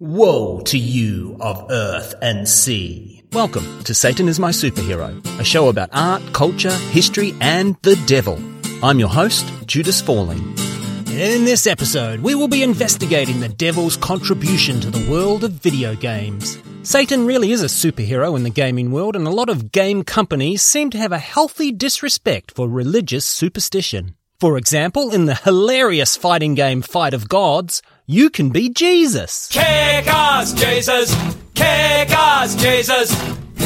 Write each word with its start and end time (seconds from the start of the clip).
Woe 0.00 0.60
to 0.66 0.78
you 0.78 1.36
of 1.40 1.72
earth 1.72 2.14
and 2.22 2.48
sea. 2.48 3.24
Welcome 3.32 3.82
to 3.82 3.92
Satan 3.94 4.28
is 4.28 4.38
My 4.38 4.50
Superhero, 4.50 5.26
a 5.40 5.44
show 5.44 5.70
about 5.70 5.88
art, 5.92 6.22
culture, 6.32 6.70
history, 6.70 7.34
and 7.40 7.74
the 7.82 7.96
devil. 8.06 8.38
I'm 8.80 9.00
your 9.00 9.08
host, 9.08 9.52
Judas 9.66 10.00
Fawley. 10.00 10.36
In 10.36 11.44
this 11.44 11.66
episode, 11.66 12.20
we 12.20 12.36
will 12.36 12.46
be 12.46 12.62
investigating 12.62 13.40
the 13.40 13.48
devil's 13.48 13.96
contribution 13.96 14.78
to 14.82 14.90
the 14.92 15.10
world 15.10 15.42
of 15.42 15.50
video 15.50 15.96
games. 15.96 16.58
Satan 16.84 17.26
really 17.26 17.50
is 17.50 17.64
a 17.64 17.66
superhero 17.66 18.36
in 18.36 18.44
the 18.44 18.50
gaming 18.50 18.92
world, 18.92 19.16
and 19.16 19.26
a 19.26 19.30
lot 19.30 19.48
of 19.48 19.72
game 19.72 20.04
companies 20.04 20.62
seem 20.62 20.90
to 20.90 20.98
have 20.98 21.10
a 21.10 21.18
healthy 21.18 21.72
disrespect 21.72 22.52
for 22.52 22.68
religious 22.68 23.26
superstition. 23.26 24.14
For 24.38 24.56
example, 24.56 25.12
in 25.12 25.24
the 25.24 25.34
hilarious 25.34 26.16
fighting 26.16 26.54
game 26.54 26.82
Fight 26.82 27.14
of 27.14 27.28
Gods, 27.28 27.82
you 28.10 28.30
can 28.30 28.48
be 28.48 28.70
Jesus. 28.70 29.48
Kick 29.48 29.62
ass, 29.62 30.54
Jesus! 30.54 31.14
Kick 31.54 32.10
ass, 32.10 32.54
Jesus! 32.54 33.12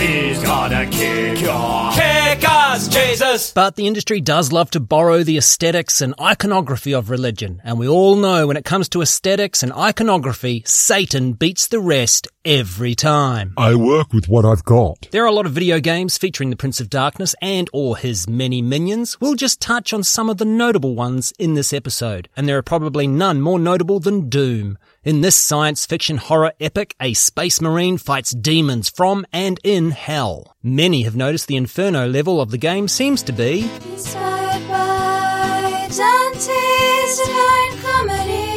He's 0.02 0.42
gonna 0.42 0.84
kick 0.86 1.40
your 1.40 1.92
kick 1.92 2.42
ass, 2.42 2.88
Jesus! 2.88 3.52
But 3.52 3.76
the 3.76 3.86
industry 3.86 4.20
does 4.20 4.50
love 4.50 4.68
to 4.72 4.80
borrow 4.80 5.22
the 5.22 5.38
aesthetics 5.38 6.00
and 6.00 6.12
iconography 6.20 6.92
of 6.92 7.08
religion, 7.08 7.62
and 7.62 7.78
we 7.78 7.86
all 7.86 8.16
know 8.16 8.48
when 8.48 8.56
it 8.56 8.64
comes 8.64 8.88
to 8.88 9.02
aesthetics 9.02 9.62
and 9.62 9.72
iconography, 9.72 10.64
Satan 10.66 11.34
beats 11.34 11.68
the 11.68 11.78
rest 11.78 12.26
every 12.44 12.96
time. 12.96 13.54
I 13.56 13.76
work 13.76 14.12
with 14.12 14.28
what 14.28 14.44
I've 14.44 14.64
got. 14.64 15.06
There 15.12 15.22
are 15.22 15.28
a 15.28 15.32
lot 15.32 15.46
of 15.46 15.52
video 15.52 15.78
games 15.78 16.18
featuring 16.18 16.50
the 16.50 16.56
Prince 16.56 16.80
of 16.80 16.90
Darkness 16.90 17.36
and 17.40 17.70
or 17.72 17.96
his 17.96 18.28
many 18.28 18.60
minions. 18.60 19.20
We'll 19.20 19.36
just 19.36 19.60
touch 19.60 19.92
on 19.92 20.02
some 20.02 20.28
of 20.28 20.38
the 20.38 20.44
notable 20.44 20.96
ones 20.96 21.32
in 21.38 21.54
this 21.54 21.72
episode, 21.72 22.28
and 22.36 22.48
there 22.48 22.58
are 22.58 22.62
probably 22.62 23.06
none 23.06 23.40
more 23.40 23.60
notable 23.60 24.00
than 24.00 24.28
Doom. 24.28 24.78
In 25.04 25.20
this 25.20 25.34
science 25.34 25.84
fiction 25.84 26.16
horror 26.16 26.52
epic, 26.60 26.94
a 27.00 27.12
space 27.14 27.60
marine 27.60 27.98
fights 27.98 28.30
demons 28.30 28.88
from 28.88 29.26
and 29.32 29.58
in 29.64 29.90
hell. 29.90 30.54
Many 30.62 31.02
have 31.02 31.16
noticed 31.16 31.48
the 31.48 31.56
inferno 31.56 32.06
level 32.06 32.40
of 32.40 32.52
the 32.52 32.56
game 32.56 32.86
seems 32.86 33.20
to 33.24 33.32
be 33.32 33.68
Inspired 33.90 34.68
by 34.68 35.88
Dante's 35.90 37.18
Divine 37.18 37.78
Comedy. 37.82 38.52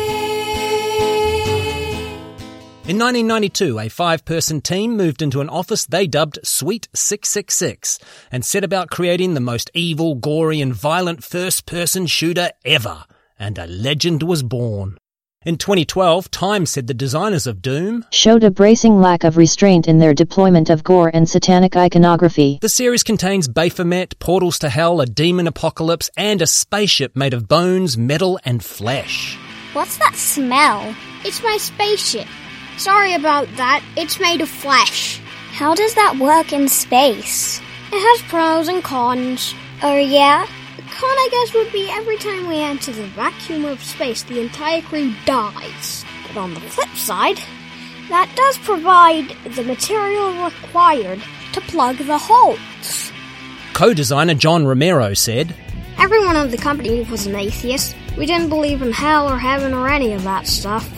In 2.87 2.99
1992, 2.99 3.79
a 3.79 3.89
five-person 3.89 4.61
team 4.61 4.95
moved 4.95 5.23
into 5.23 5.41
an 5.41 5.49
office 5.49 5.87
they 5.87 6.05
dubbed 6.05 6.37
Suite 6.43 6.87
666 6.93 7.97
and 8.31 8.45
set 8.45 8.63
about 8.63 8.91
creating 8.91 9.33
the 9.33 9.39
most 9.39 9.71
evil, 9.73 10.13
gory 10.13 10.61
and 10.61 10.75
violent 10.75 11.23
first-person 11.23 12.05
shooter 12.05 12.51
ever. 12.63 13.05
And 13.39 13.57
a 13.57 13.65
legend 13.65 14.21
was 14.21 14.43
born. 14.43 14.99
In 15.45 15.57
2012, 15.57 16.31
Time 16.31 16.65
said 16.65 16.87
the 16.87 16.93
designers 16.95 17.45
of 17.45 17.61
Doom, 17.61 18.03
showed 18.09 18.43
a 18.43 18.49
bracing 18.49 18.99
lack 18.99 19.23
of 19.23 19.37
restraint 19.37 19.87
in 19.87 19.99
their 19.99 20.15
deployment 20.15 20.71
of 20.71 20.83
gore 20.83 21.11
and 21.13 21.29
satanic 21.29 21.75
iconography. 21.75 22.57
the 22.63 22.67
series 22.67 23.03
contains 23.03 23.47
Baphomet, 23.47 24.17
portals 24.17 24.57
to 24.57 24.69
hell, 24.69 25.01
a 25.01 25.05
demon 25.05 25.45
apocalypse, 25.45 26.09
and 26.17 26.41
a 26.41 26.47
spaceship 26.47 27.15
made 27.15 27.35
of 27.35 27.47
bones, 27.47 27.95
metal 27.95 28.39
and 28.43 28.65
flesh. 28.65 29.37
What's 29.73 29.99
that 29.99 30.15
smell? 30.15 30.95
It's 31.23 31.43
my 31.43 31.57
spaceship. 31.57 32.27
Sorry 32.77 33.13
about 33.13 33.47
that. 33.55 33.83
It's 33.95 34.19
made 34.19 34.41
of 34.41 34.49
flesh. 34.49 35.19
How 35.51 35.75
does 35.75 35.93
that 35.93 36.17
work 36.17 36.53
in 36.53 36.67
space? 36.67 37.59
It 37.93 37.99
has 37.99 38.29
pros 38.31 38.67
and 38.67 38.83
cons. 38.83 39.53
Oh, 39.83 39.95
yeah? 39.95 40.47
Con, 40.97 41.09
I 41.09 41.27
guess, 41.29 41.53
would 41.53 41.73
be 41.73 41.89
every 41.89 42.17
time 42.17 42.47
we 42.47 42.61
enter 42.61 42.93
the 42.93 43.07
vacuum 43.07 43.65
of 43.65 43.83
space, 43.83 44.23
the 44.23 44.39
entire 44.39 44.81
crew 44.81 45.13
dies. 45.25 46.05
But 46.25 46.37
on 46.37 46.53
the 46.53 46.61
flip 46.61 46.95
side, 46.95 47.37
that 48.07 48.31
does 48.33 48.57
provide 48.59 49.35
the 49.55 49.63
material 49.63 50.45
required 50.45 51.21
to 51.51 51.59
plug 51.61 51.97
the 51.97 52.17
holes. 52.17 53.11
Co-designer 53.73 54.35
John 54.35 54.65
Romero 54.65 55.13
said, 55.13 55.53
Everyone 55.97 56.37
at 56.37 56.51
the 56.51 56.57
company 56.57 57.03
was 57.03 57.25
an 57.25 57.35
atheist. 57.35 57.93
We 58.17 58.25
didn't 58.25 58.47
believe 58.47 58.81
in 58.81 58.93
hell 58.93 59.29
or 59.29 59.37
heaven 59.37 59.73
or 59.73 59.89
any 59.89 60.13
of 60.13 60.23
that 60.23 60.47
stuff. 60.47 60.89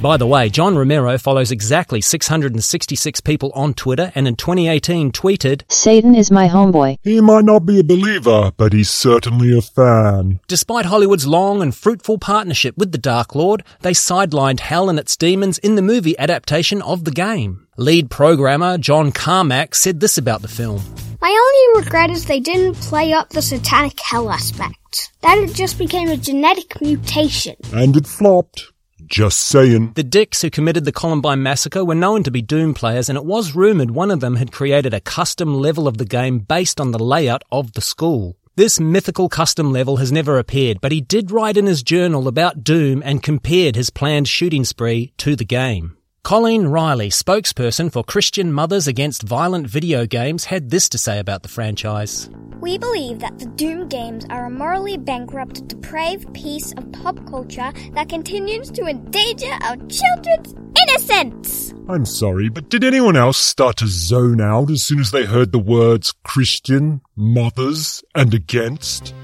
By 0.00 0.16
the 0.16 0.26
way, 0.26 0.48
John 0.48 0.76
Romero 0.76 1.18
follows 1.18 1.52
exactly 1.52 2.00
666 2.00 3.20
people 3.20 3.52
on 3.54 3.74
Twitter 3.74 4.10
and 4.14 4.26
in 4.26 4.34
2018 4.34 5.12
tweeted, 5.12 5.70
Satan 5.70 6.14
is 6.14 6.30
my 6.30 6.48
homeboy. 6.48 6.96
He 7.02 7.20
might 7.20 7.44
not 7.44 7.66
be 7.66 7.80
a 7.80 7.84
believer, 7.84 8.50
but 8.56 8.72
he's 8.72 8.88
certainly 8.88 9.56
a 9.56 9.60
fan. 9.60 10.40
Despite 10.48 10.86
Hollywood's 10.86 11.26
long 11.26 11.60
and 11.60 11.74
fruitful 11.74 12.16
partnership 12.16 12.78
with 12.78 12.92
the 12.92 12.98
Dark 12.98 13.34
Lord, 13.34 13.62
they 13.82 13.92
sidelined 13.92 14.60
hell 14.60 14.88
and 14.88 14.98
its 14.98 15.18
demons 15.18 15.58
in 15.58 15.74
the 15.74 15.82
movie 15.82 16.18
adaptation 16.18 16.80
of 16.80 17.04
the 17.04 17.10
game. 17.10 17.66
Lead 17.76 18.10
programmer 18.10 18.78
John 18.78 19.12
Carmack 19.12 19.74
said 19.74 20.00
this 20.00 20.16
about 20.16 20.40
the 20.40 20.48
film. 20.48 20.82
My 21.20 21.28
only 21.28 21.84
regret 21.84 22.08
is 22.08 22.24
they 22.24 22.40
didn't 22.40 22.76
play 22.76 23.12
up 23.12 23.28
the 23.28 23.42
satanic 23.42 24.00
hell 24.00 24.30
aspect. 24.30 25.12
That 25.20 25.36
it 25.36 25.52
just 25.52 25.76
became 25.76 26.08
a 26.08 26.16
genetic 26.16 26.80
mutation. 26.80 27.56
And 27.74 27.94
it 27.94 28.06
flopped. 28.06 28.72
Just 29.10 29.40
saying. 29.40 29.94
The 29.96 30.04
dicks 30.04 30.40
who 30.40 30.50
committed 30.50 30.84
the 30.84 30.92
Columbine 30.92 31.42
massacre 31.42 31.84
were 31.84 31.96
known 31.96 32.22
to 32.22 32.30
be 32.30 32.42
Doom 32.42 32.74
players, 32.74 33.08
and 33.08 33.18
it 33.18 33.24
was 33.24 33.56
rumoured 33.56 33.90
one 33.90 34.10
of 34.12 34.20
them 34.20 34.36
had 34.36 34.52
created 34.52 34.94
a 34.94 35.00
custom 35.00 35.52
level 35.52 35.88
of 35.88 35.98
the 35.98 36.04
game 36.04 36.38
based 36.38 36.80
on 36.80 36.92
the 36.92 36.98
layout 36.98 37.42
of 37.50 37.72
the 37.72 37.80
school. 37.80 38.36
This 38.54 38.78
mythical 38.78 39.28
custom 39.28 39.72
level 39.72 39.96
has 39.96 40.12
never 40.12 40.38
appeared, 40.38 40.80
but 40.80 40.92
he 40.92 41.00
did 41.00 41.32
write 41.32 41.56
in 41.56 41.66
his 41.66 41.82
journal 41.82 42.28
about 42.28 42.62
Doom 42.62 43.02
and 43.04 43.20
compared 43.20 43.74
his 43.74 43.90
planned 43.90 44.28
shooting 44.28 44.64
spree 44.64 45.12
to 45.18 45.34
the 45.34 45.44
game. 45.44 45.96
Colleen 46.22 46.68
Riley, 46.68 47.08
spokesperson 47.08 47.90
for 47.90 48.04
Christian 48.04 48.52
Mothers 48.52 48.86
Against 48.86 49.22
Violent 49.22 49.66
Video 49.66 50.06
Games, 50.06 50.44
had 50.44 50.70
this 50.70 50.88
to 50.90 50.98
say 50.98 51.18
about 51.18 51.42
the 51.42 51.48
franchise. 51.48 52.30
We 52.60 52.76
believe 52.76 53.20
that 53.20 53.38
the 53.38 53.46
Doom 53.46 53.88
games 53.88 54.26
are 54.28 54.44
a 54.44 54.50
morally 54.50 54.98
bankrupt, 54.98 55.66
depraved 55.66 56.32
piece 56.34 56.72
of 56.72 56.92
pop 56.92 57.16
culture 57.26 57.72
that 57.94 58.10
continues 58.10 58.70
to 58.72 58.86
endanger 58.86 59.50
our 59.62 59.76
children's 59.88 60.54
innocence. 60.78 61.74
I'm 61.88 62.04
sorry, 62.04 62.50
but 62.50 62.68
did 62.68 62.84
anyone 62.84 63.16
else 63.16 63.38
start 63.38 63.78
to 63.78 63.88
zone 63.88 64.42
out 64.42 64.70
as 64.70 64.82
soon 64.82 65.00
as 65.00 65.10
they 65.10 65.24
heard 65.24 65.52
the 65.52 65.58
words 65.58 66.12
Christian, 66.22 67.00
mothers, 67.16 68.04
and 68.14 68.34
against? 68.34 69.14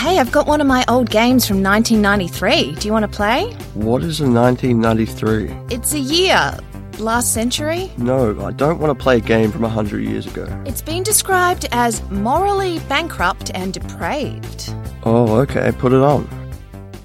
Hey, 0.00 0.18
I've 0.18 0.32
got 0.32 0.46
one 0.46 0.62
of 0.62 0.66
my 0.66 0.82
old 0.88 1.10
games 1.10 1.46
from 1.46 1.62
1993. 1.62 2.76
Do 2.76 2.88
you 2.88 2.90
want 2.90 3.02
to 3.02 3.14
play? 3.14 3.52
What 3.74 4.02
is 4.02 4.22
a 4.22 4.30
1993? 4.30 5.54
It's 5.68 5.92
a 5.92 5.98
year. 5.98 6.56
Last 6.98 7.34
century? 7.34 7.92
No, 7.98 8.42
I 8.42 8.50
don't 8.52 8.78
want 8.78 8.98
to 8.98 9.02
play 9.02 9.18
a 9.18 9.20
game 9.20 9.52
from 9.52 9.62
a 9.62 9.68
100 9.68 10.02
years 10.02 10.26
ago. 10.26 10.46
It's 10.64 10.80
been 10.80 11.02
described 11.02 11.68
as 11.72 12.02
morally 12.10 12.78
bankrupt 12.88 13.50
and 13.52 13.74
depraved. 13.74 14.74
Oh, 15.02 15.34
okay, 15.40 15.70
put 15.70 15.92
it 15.92 16.00
on. 16.00 16.26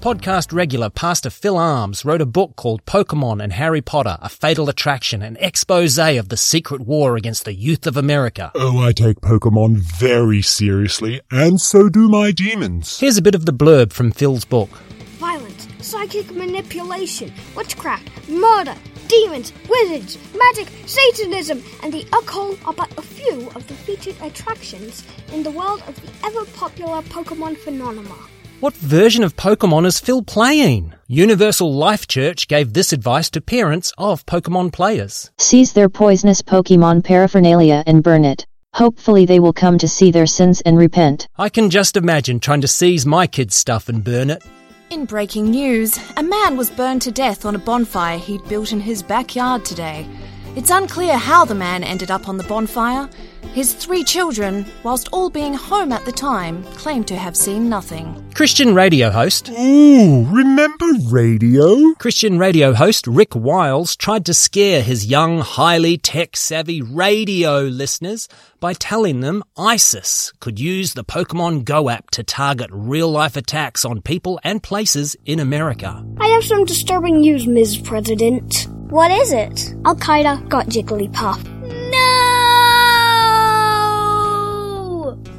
Podcast 0.06 0.52
regular 0.52 0.88
Pastor 0.88 1.30
Phil 1.30 1.56
Arms 1.58 2.04
wrote 2.04 2.20
a 2.20 2.26
book 2.26 2.54
called 2.54 2.86
Pokemon 2.86 3.42
and 3.42 3.52
Harry 3.52 3.82
Potter, 3.82 4.18
A 4.22 4.28
Fatal 4.28 4.68
Attraction, 4.68 5.20
an 5.20 5.36
expose 5.40 5.98
of 5.98 6.28
the 6.28 6.36
secret 6.36 6.82
war 6.82 7.16
against 7.16 7.44
the 7.44 7.52
youth 7.52 7.88
of 7.88 7.96
America. 7.96 8.52
Oh, 8.54 8.78
I 8.78 8.92
take 8.92 9.20
Pokemon 9.20 9.78
very 9.78 10.42
seriously, 10.42 11.20
and 11.32 11.60
so 11.60 11.88
do 11.88 12.08
my 12.08 12.30
demons. 12.30 13.00
Here's 13.00 13.18
a 13.18 13.20
bit 13.20 13.34
of 13.34 13.46
the 13.46 13.52
blurb 13.52 13.92
from 13.92 14.12
Phil's 14.12 14.44
book. 14.44 14.70
Violence, 15.18 15.66
psychic 15.80 16.30
manipulation, 16.30 17.32
witchcraft, 17.56 18.28
murder, 18.28 18.76
demons, 19.08 19.52
wizards, 19.68 20.18
magic, 20.38 20.68
Satanism, 20.86 21.60
and 21.82 21.92
the 21.92 22.06
occult 22.12 22.64
are 22.64 22.74
but 22.74 22.96
a 22.96 23.02
few 23.02 23.50
of 23.56 23.66
the 23.66 23.74
featured 23.74 24.14
attractions 24.22 25.02
in 25.32 25.42
the 25.42 25.50
world 25.50 25.82
of 25.88 26.00
the 26.00 26.26
ever 26.28 26.44
popular 26.52 27.02
Pokemon 27.02 27.56
phenomena. 27.56 28.14
What 28.60 28.72
version 28.72 29.22
of 29.22 29.36
Pokemon 29.36 29.84
is 29.84 30.00
Phil 30.00 30.22
playing? 30.22 30.94
Universal 31.08 31.74
Life 31.74 32.08
Church 32.08 32.48
gave 32.48 32.72
this 32.72 32.90
advice 32.90 33.28
to 33.30 33.42
parents 33.42 33.92
of 33.98 34.24
Pokemon 34.24 34.72
players. 34.72 35.30
Seize 35.36 35.74
their 35.74 35.90
poisonous 35.90 36.40
Pokemon 36.40 37.04
paraphernalia 37.04 37.84
and 37.86 38.02
burn 38.02 38.24
it. 38.24 38.46
Hopefully 38.72 39.26
they 39.26 39.40
will 39.40 39.52
come 39.52 39.76
to 39.76 39.86
see 39.86 40.10
their 40.10 40.24
sins 40.24 40.62
and 40.62 40.78
repent. 40.78 41.28
I 41.36 41.50
can 41.50 41.68
just 41.68 41.98
imagine 41.98 42.40
trying 42.40 42.62
to 42.62 42.68
seize 42.68 43.04
my 43.04 43.26
kids' 43.26 43.56
stuff 43.56 43.90
and 43.90 44.02
burn 44.02 44.30
it. 44.30 44.42
In 44.88 45.04
breaking 45.04 45.50
news, 45.50 46.00
a 46.16 46.22
man 46.22 46.56
was 46.56 46.70
burned 46.70 47.02
to 47.02 47.10
death 47.10 47.44
on 47.44 47.56
a 47.56 47.58
bonfire 47.58 48.16
he'd 48.16 48.48
built 48.48 48.72
in 48.72 48.80
his 48.80 49.02
backyard 49.02 49.66
today. 49.66 50.08
It's 50.56 50.70
unclear 50.70 51.18
how 51.18 51.44
the 51.44 51.54
man 51.54 51.84
ended 51.84 52.10
up 52.10 52.26
on 52.26 52.38
the 52.38 52.44
bonfire. 52.44 53.10
His 53.56 53.72
three 53.72 54.04
children, 54.04 54.66
whilst 54.82 55.08
all 55.14 55.30
being 55.30 55.54
home 55.54 55.90
at 55.90 56.04
the 56.04 56.12
time, 56.12 56.62
claim 56.74 57.04
to 57.04 57.16
have 57.16 57.34
seen 57.34 57.70
nothing. 57.70 58.22
Christian 58.34 58.74
radio 58.74 59.08
host 59.08 59.48
Ooh, 59.48 60.24
remember 60.24 60.84
radio? 61.08 61.94
Christian 61.94 62.38
radio 62.38 62.74
host 62.74 63.06
Rick 63.06 63.34
Wiles 63.34 63.96
tried 63.96 64.26
to 64.26 64.34
scare 64.34 64.82
his 64.82 65.06
young, 65.06 65.38
highly 65.38 65.96
tech 65.96 66.36
savvy 66.36 66.82
radio 66.82 67.60
listeners 67.62 68.28
by 68.60 68.74
telling 68.74 69.20
them 69.20 69.42
ISIS 69.56 70.34
could 70.38 70.60
use 70.60 70.92
the 70.92 71.02
Pokemon 71.02 71.64
Go 71.64 71.88
app 71.88 72.10
to 72.10 72.22
target 72.22 72.68
real 72.70 73.10
life 73.10 73.38
attacks 73.38 73.86
on 73.86 74.02
people 74.02 74.38
and 74.44 74.62
places 74.62 75.16
in 75.24 75.40
America. 75.40 76.04
I 76.20 76.28
have 76.28 76.44
some 76.44 76.66
disturbing 76.66 77.20
news, 77.20 77.46
Ms. 77.46 77.78
President. 77.78 78.68
What 78.90 79.10
is 79.10 79.32
it? 79.32 79.74
Al 79.86 79.96
Qaeda 79.96 80.46
got 80.50 80.66
Jigglypuff. 80.66 81.55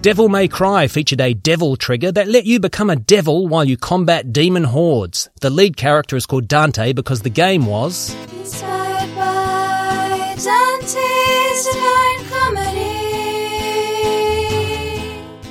Devil 0.02 0.30
May 0.30 0.48
Cry 0.48 0.88
featured 0.88 1.20
a 1.20 1.34
devil 1.34 1.76
trigger 1.76 2.12
that 2.12 2.28
let 2.28 2.46
you 2.46 2.60
become 2.60 2.92
a 2.92 2.96
devil 2.96 3.48
while 3.48 3.66
you 3.66 3.78
combat 3.78 4.32
demon 4.32 4.64
hordes. 4.64 5.28
The 5.42 5.50
lead 5.50 5.76
character 5.76 6.16
is 6.16 6.28
called 6.28 6.48
Dante 6.48 6.94
because 6.94 7.24
the 7.24 7.32
game 7.32 7.66
was. 7.66 8.14
Inspired 8.38 9.16
by 9.16 10.36
Dante's 10.38 11.66
Divine 11.66 12.26
Comedy. 12.30 12.84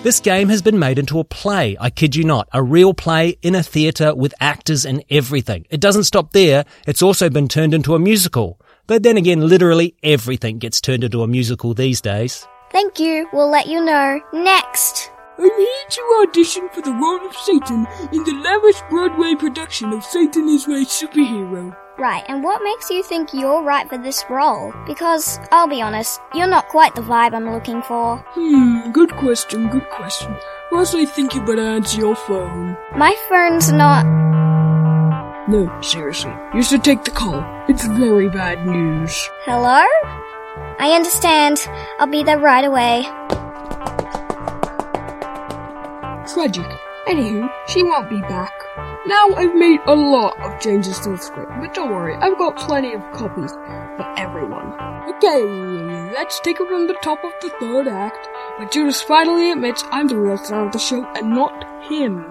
This 0.05 0.21
game 0.21 0.49
has 0.49 0.63
been 0.63 0.79
made 0.79 1.01
into 1.01 1.19
a 1.19 1.25
play, 1.25 1.77
I 1.81 1.91
kid 1.91 2.15
you 2.15 2.23
not, 2.23 2.49
a 2.53 2.63
real 2.63 2.95
play 2.95 3.39
in 3.43 3.57
a 3.57 3.65
theatre 3.65 4.15
with 4.15 4.33
actors 4.39 4.87
and 4.87 5.03
everything. 5.11 5.67
It 5.71 5.81
doesn't 5.81 6.05
stop 6.05 6.31
there, 6.31 6.65
it's 6.87 7.03
also 7.03 7.29
been 7.29 7.49
turned 7.49 7.75
into 7.75 7.97
a 7.97 7.99
musical. 7.99 8.61
But 8.87 9.03
then 9.03 9.17
again, 9.17 9.49
literally 9.49 9.97
everything 10.05 10.59
gets 10.59 10.81
turned 10.81 11.03
into 11.03 11.25
a 11.25 11.27
musical 11.27 11.75
these 11.75 12.01
days. 12.01 12.47
Thank 12.77 13.01
you. 13.01 13.27
We'll 13.33 13.51
let 13.51 13.69
you 13.69 13.83
know. 13.83 14.21
Next. 14.35 15.11
I'm 15.39 15.45
here 15.45 15.87
to 15.89 16.21
audition 16.21 16.69
for 16.75 16.83
the 16.83 16.93
role 16.93 17.27
of 17.27 17.35
Satan 17.35 17.87
in 18.13 18.23
the 18.23 18.39
lavish 18.45 18.83
Broadway 18.91 19.35
production 19.35 19.95
of 19.95 20.05
Satan 20.05 20.47
is 20.51 20.69
My 20.69 20.85
Superhero. 20.85 21.75
Right, 21.97 22.23
and 22.29 22.45
what 22.45 22.63
makes 22.63 22.91
you 22.91 23.03
think 23.03 23.33
you're 23.33 23.63
right 23.63 23.89
for 23.89 23.97
this 23.97 24.23
role? 24.29 24.75
Because, 24.87 25.41
I'll 25.53 25.67
be 25.67 25.81
honest, 25.81 26.21
you're 26.35 26.47
not 26.47 26.69
quite 26.69 26.95
the 26.95 27.01
vibe 27.01 27.33
I'm 27.33 27.51
looking 27.51 27.81
for. 27.81 28.19
Hmm, 28.33 28.93
good 28.93 29.17
question, 29.17 29.71
good 29.71 29.89
question. 29.89 30.37
Whilst 30.71 30.95
I 30.95 31.07
think 31.07 31.35
you 31.35 31.41
better 31.47 31.63
answer 31.63 31.99
your 31.99 32.15
phone. 32.15 32.77
My 32.95 33.17
phone's 33.31 33.73
not. 33.73 34.05
No, 35.49 35.81
seriously, 35.81 36.35
you 36.53 36.63
should 36.63 36.85
take 36.85 37.05
the 37.05 37.11
call. 37.11 37.43
It's 37.71 37.87
very 37.87 38.29
bad 38.29 38.67
news. 38.67 39.31
Hello? 39.47 39.83
I 40.79 40.93
understand. 40.95 41.59
I'll 41.99 42.07
be 42.07 42.23
there 42.23 42.39
right 42.39 42.65
away. 42.65 43.03
Tragic. 46.33 46.67
Anywho, 47.09 47.49
she 47.69 47.83
won't 47.83 48.11
be 48.11 48.21
back. 48.23 48.53
Now 49.07 49.29
I've 49.37 49.55
made 49.55 49.79
a 49.87 49.95
lot 49.95 50.37
of 50.41 50.61
changes 50.61 50.99
to 51.01 51.11
the 51.11 51.19
script, 51.19 51.53
but 51.61 51.73
don't 51.73 51.91
worry, 51.91 52.17
I've 52.17 52.37
got 52.37 52.57
plenty 52.57 52.93
of 52.93 53.01
copies 53.13 53.53
for 53.53 54.15
everyone. 54.19 54.73
Okay, 55.15 55.45
let's 56.13 56.41
take 56.41 56.61
it 56.61 56.67
from 56.67 56.89
the 56.89 56.99
top 57.03 57.23
of 57.23 57.33
the 57.41 57.51
third 57.61 57.87
act, 57.87 58.29
where 58.59 58.69
Judas 58.69 59.01
finally 59.01 59.53
admits 59.53 59.85
I'm 59.93 60.09
the 60.09 60.17
real 60.17 60.37
star 60.37 60.67
of 60.67 60.73
the 60.73 60.81
show 60.81 61.05
and 61.15 61.31
not 61.31 61.85
him. 61.85 62.27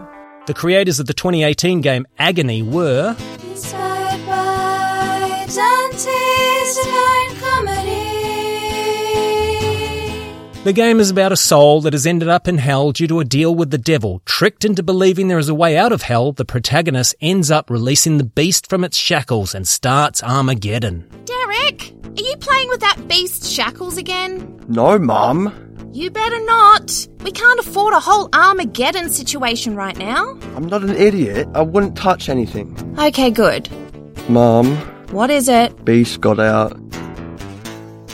The 0.47 0.53
creators 0.53 0.99
of 0.99 1.07
the 1.07 1.13
2018 1.13 1.79
game 1.79 2.05
Agony 2.19 2.61
were. 2.61 3.15
Inspired 3.41 4.25
by 4.27 5.45
Dante's 5.47 6.77
The 10.65 10.73
game 10.73 10.99
is 10.99 11.11
about 11.11 11.31
a 11.31 11.37
soul 11.37 11.81
that 11.81 11.93
has 11.93 12.07
ended 12.07 12.27
up 12.27 12.47
in 12.47 12.57
hell 12.57 12.91
due 12.91 13.05
to 13.09 13.19
a 13.19 13.23
deal 13.23 13.53
with 13.53 13.69
the 13.69 13.77
devil. 13.77 14.23
Tricked 14.25 14.65
into 14.65 14.81
believing 14.81 15.27
there 15.27 15.37
is 15.37 15.47
a 15.47 15.53
way 15.53 15.77
out 15.77 15.91
of 15.91 16.01
hell, 16.01 16.31
the 16.31 16.43
protagonist 16.43 17.13
ends 17.21 17.51
up 17.51 17.69
releasing 17.69 18.17
the 18.17 18.23
beast 18.23 18.67
from 18.67 18.83
its 18.83 18.97
shackles 18.97 19.53
and 19.53 19.67
starts 19.67 20.23
Armageddon. 20.23 21.07
Derek, 21.25 21.93
are 22.03 22.19
you 22.23 22.35
playing 22.37 22.67
with 22.69 22.79
that 22.79 23.07
beast's 23.07 23.47
shackles 23.47 23.95
again? 23.97 24.59
No, 24.67 24.97
Mum. 24.97 25.53
You 25.93 26.09
better 26.09 26.43
not. 26.45 27.09
We 27.21 27.31
can't 27.31 27.59
afford 27.59 27.93
a 27.93 27.99
whole 27.99 28.27
Armageddon 28.33 29.11
situation 29.11 29.75
right 29.75 29.95
now. 29.99 30.31
I'm 30.55 30.65
not 30.65 30.81
an 30.81 30.95
idiot. 30.95 31.47
I 31.53 31.61
wouldn't 31.61 31.95
touch 31.95 32.27
anything. 32.27 32.75
Okay, 32.99 33.29
good. 33.29 33.69
Mum, 34.29 34.75
What 35.11 35.29
is 35.29 35.47
it? 35.47 35.85
Beast 35.85 36.21
got 36.21 36.39
out. 36.39 36.75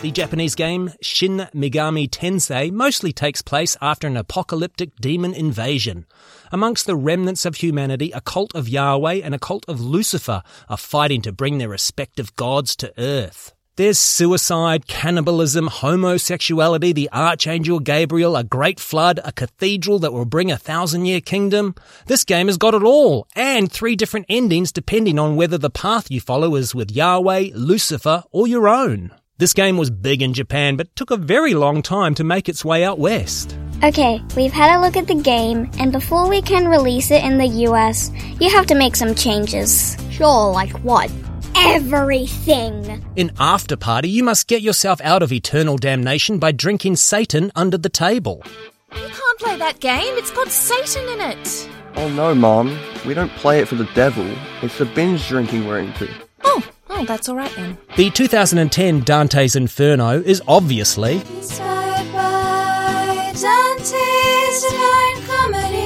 The 0.01 0.09
Japanese 0.09 0.56
game 0.56 0.94
Shin 1.00 1.48
Megami 1.53 2.09
Tensei 2.09 2.71
mostly 2.71 3.13
takes 3.13 3.44
place 3.44 3.77
after 3.83 4.07
an 4.07 4.18
apocalyptic 4.18 4.95
demon 4.95 5.36
invasion. 5.36 6.07
Amongst 6.51 6.88
the 6.88 6.95
remnants 6.95 7.45
of 7.45 7.57
humanity, 7.57 8.12
a 8.12 8.19
cult 8.19 8.56
of 8.56 8.68
Yahweh 8.68 9.21
and 9.24 9.36
a 9.36 9.39
cult 9.39 9.63
of 9.68 9.80
Lucifer 9.80 10.42
are 10.68 10.77
fighting 10.77 11.21
to 11.21 11.31
bring 11.31 11.59
their 11.59 11.69
respective 11.69 12.36
gods 12.36 12.75
to 12.77 12.92
Earth. 12.98 13.53
There's 13.75 14.00
suicide, 14.00 14.88
cannibalism, 14.88 15.68
homosexuality, 15.68 16.94
the 16.94 17.09
Archangel 17.13 17.80
Gabriel, 17.80 18.36
a 18.36 18.44
great 18.44 18.80
flood, 18.80 19.19
a 19.24 19.31
cathedral 19.31 20.00
that 20.00 20.13
will 20.13 20.25
bring 20.25 20.51
a 20.51 20.57
thousand 20.57 21.06
year 21.06 21.21
kingdom. 21.21 21.75
This 22.07 22.24
game 22.24 22.47
has 22.47 22.57
got 22.57 22.74
it 22.74 22.81
all, 22.81 23.27
and 23.36 23.71
three 23.71 23.95
different 23.95 24.25
endings 24.30 24.71
depending 24.71 25.19
on 25.19 25.36
whether 25.36 25.59
the 25.59 25.69
path 25.69 26.09
you 26.09 26.19
follow 26.19 26.56
is 26.56 26.74
with 26.74 26.89
Yahweh, 26.89 27.51
Lucifer, 27.54 28.24
or 28.31 28.47
your 28.47 28.68
own. 28.68 29.12
This 29.42 29.54
game 29.54 29.76
was 29.76 29.90
big 29.90 30.22
in 30.22 30.36
Japan, 30.36 30.76
but 30.76 30.96
took 30.96 31.10
a 31.10 31.18
very 31.18 31.56
long 31.56 31.82
time 31.82 32.14
to 32.14 32.24
make 32.24 32.48
its 32.48 32.64
way 32.64 32.84
out 32.84 33.00
west. 33.00 33.58
Okay, 33.84 34.22
we've 34.36 34.54
had 34.54 34.78
a 34.78 34.82
look 34.82 34.96
at 34.96 35.08
the 35.08 35.16
game, 35.16 35.68
and 35.80 35.92
before 35.92 36.30
we 36.30 36.44
can 36.44 36.68
release 36.68 37.10
it 37.10 37.24
in 37.24 37.40
the 37.40 37.48
US, 37.66 38.12
you 38.40 38.52
have 38.52 38.68
to 38.68 38.76
make 38.76 38.96
some 38.96 39.16
changes. 39.16 39.98
Sure, 40.12 40.52
like 40.52 40.70
what? 40.84 41.12
Everything! 41.56 43.04
In 43.16 43.32
After 43.40 43.76
Party, 43.76 44.10
you 44.10 44.24
must 44.24 44.48
get 44.48 44.62
yourself 44.62 45.02
out 45.02 45.24
of 45.24 45.34
eternal 45.34 45.76
damnation 45.76 46.38
by 46.38 46.52
drinking 46.52 46.98
Satan 46.98 47.52
under 47.56 47.80
the 47.80 47.90
table. 47.90 48.44
You 48.92 49.10
can't 49.10 49.40
play 49.40 49.58
that 49.58 49.80
game. 49.80 50.20
It's 50.20 50.30
got 50.30 50.50
Satan 50.50 51.10
in 51.14 51.20
it. 51.20 51.70
Oh 51.96 52.10
no, 52.10 52.36
Mom, 52.36 52.78
We 53.08 53.16
don't 53.16 53.32
play 53.32 53.60
it 53.60 53.68
for 53.68 53.74
the 53.74 53.90
devil. 53.96 54.32
It's 54.62 54.78
the 54.78 54.86
binge 54.86 55.28
drinking 55.28 55.66
we're 55.66 55.80
into. 55.80 56.08
Oh, 57.01 57.06
that's 57.06 57.27
all 57.27 57.36
right 57.36 57.51
then. 57.56 57.80
The 57.98 58.12
2010 58.12 59.00
Dante's 59.01 59.56
Inferno 59.56 60.21
is 60.21 60.39
obviously 60.48 61.15
Inspired 61.15 62.13
by 62.13 63.33
Dante's 63.33 64.63
Divine 64.69 65.25
Comedy. 65.25 65.77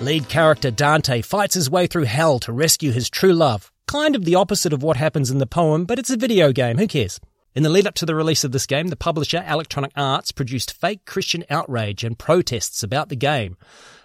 lead 0.00 0.30
character 0.30 0.70
Dante 0.70 1.20
fights 1.20 1.56
his 1.56 1.68
way 1.68 1.86
through 1.86 2.04
hell 2.04 2.38
to 2.38 2.50
rescue 2.50 2.90
his 2.90 3.10
true 3.10 3.34
love. 3.34 3.70
Kind 3.86 4.16
of 4.16 4.24
the 4.24 4.36
opposite 4.36 4.72
of 4.72 4.82
what 4.82 4.96
happens 4.96 5.30
in 5.30 5.36
the 5.36 5.46
poem, 5.46 5.84
but 5.84 5.98
it's 5.98 6.08
a 6.08 6.16
video 6.16 6.50
game, 6.50 6.78
who 6.78 6.86
cares? 6.86 7.20
In 7.54 7.62
the 7.62 7.70
lead 7.70 7.86
up 7.86 7.94
to 7.94 8.06
the 8.06 8.14
release 8.14 8.44
of 8.44 8.52
this 8.52 8.66
game, 8.66 8.88
the 8.88 8.96
publisher 8.96 9.44
Electronic 9.48 9.90
Arts 9.96 10.32
produced 10.32 10.78
fake 10.78 11.04
Christian 11.06 11.44
outrage 11.50 12.04
and 12.04 12.18
protests 12.18 12.82
about 12.82 13.08
the 13.08 13.16
game. 13.16 13.56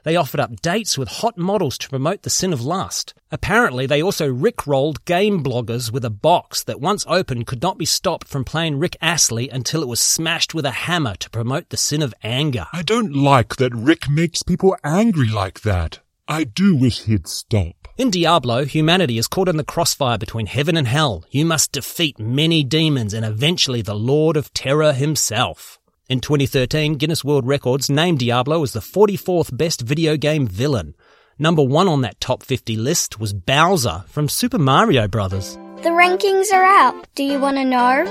They 0.03 0.15
offered 0.15 0.39
up 0.39 0.61
dates 0.61 0.97
with 0.97 1.07
hot 1.07 1.37
models 1.37 1.77
to 1.79 1.89
promote 1.89 2.23
the 2.23 2.29
sin 2.29 2.53
of 2.53 2.61
lust. 2.61 3.13
Apparently, 3.31 3.85
they 3.85 4.01
also 4.01 4.33
rickrolled 4.33 5.05
game 5.05 5.43
bloggers 5.43 5.91
with 5.91 6.05
a 6.05 6.09
box 6.09 6.63
that 6.63 6.81
once 6.81 7.05
opened 7.07 7.47
could 7.47 7.61
not 7.61 7.77
be 7.77 7.85
stopped 7.85 8.27
from 8.27 8.43
playing 8.43 8.79
Rick 8.79 8.97
Astley 9.01 9.49
until 9.49 9.81
it 9.81 9.87
was 9.87 9.99
smashed 9.99 10.53
with 10.53 10.65
a 10.65 10.71
hammer 10.71 11.15
to 11.15 11.29
promote 11.29 11.69
the 11.69 11.77
sin 11.77 12.01
of 12.01 12.13
anger. 12.23 12.67
I 12.73 12.81
don't 12.81 13.13
like 13.13 13.57
that 13.57 13.75
Rick 13.75 14.09
makes 14.09 14.43
people 14.43 14.75
angry 14.83 15.29
like 15.29 15.61
that. 15.61 15.99
I 16.27 16.45
do 16.45 16.75
wish 16.75 17.03
he'd 17.03 17.27
stop. 17.27 17.82
In 17.95 18.09
Diablo, 18.09 18.65
humanity 18.65 19.19
is 19.19 19.27
caught 19.27 19.47
in 19.47 19.57
the 19.57 19.63
crossfire 19.63 20.17
between 20.17 20.47
heaven 20.47 20.75
and 20.75 20.87
hell. 20.87 21.25
You 21.29 21.45
must 21.45 21.73
defeat 21.73 22.17
many 22.17 22.63
demons 22.63 23.13
and 23.13 23.23
eventually 23.23 23.83
the 23.83 23.93
Lord 23.93 24.35
of 24.35 24.51
Terror 24.51 24.93
himself. 24.93 25.77
In 26.09 26.19
2013, 26.19 26.95
Guinness 26.95 27.23
World 27.23 27.45
Records 27.45 27.91
named 27.91 28.17
Diablo 28.17 28.63
as 28.63 28.73
the 28.73 28.79
44th 28.79 29.55
best 29.55 29.81
video 29.81 30.17
game 30.17 30.47
villain. 30.47 30.95
Number 31.37 31.61
one 31.61 31.87
on 31.87 32.01
that 32.01 32.19
top 32.19 32.41
50 32.41 32.75
list 32.77 33.19
was 33.19 33.31
Bowser 33.31 34.05
from 34.07 34.27
Super 34.27 34.57
Mario 34.57 35.07
Bros. 35.07 35.53
The 35.83 35.89
rankings 35.89 36.51
are 36.51 36.63
out. 36.63 37.07
Do 37.13 37.23
you 37.23 37.39
want 37.39 37.57
to 37.57 37.63
know? 37.63 38.05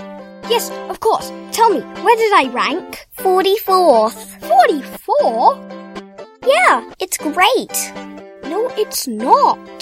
Yes, 0.49 0.71
of 0.91 1.01
course. 1.01 1.33
Tell 1.51 1.71
me, 1.71 1.81
where 1.81 2.17
did 2.17 2.33
I 2.35 2.53
rank? 2.53 3.09
44th. 3.19 4.47
44? 4.47 5.57
Yeah, 6.47 6.89
it's 7.01 7.19
great. 7.19 7.93
No, 8.53 8.69
it's 8.77 9.09
not. 9.09 9.81